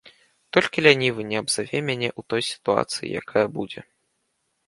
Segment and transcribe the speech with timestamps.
[0.55, 3.81] Толькі лянівы не абзаве мяне ў той сітуацыі, якая будзе.